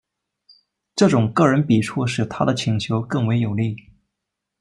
[0.95, 3.75] 这种个人笔触使他的请求更为有力。